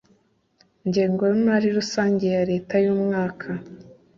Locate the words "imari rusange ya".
1.39-2.41